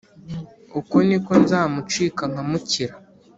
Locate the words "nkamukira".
2.31-2.93